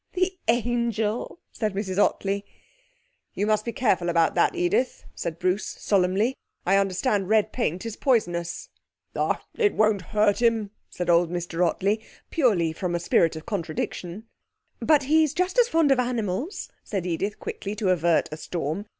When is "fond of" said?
15.69-15.99